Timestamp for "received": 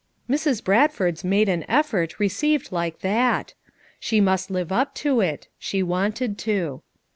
2.19-2.71